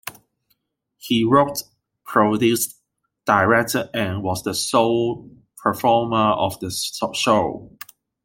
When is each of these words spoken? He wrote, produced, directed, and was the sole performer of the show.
He 0.97 1.23
wrote, 1.23 1.61
produced, 2.05 2.75
directed, 3.27 3.91
and 3.93 4.23
was 4.23 4.41
the 4.41 4.55
sole 4.55 5.29
performer 5.57 6.17
of 6.31 6.59
the 6.59 6.71
show. 7.13 7.69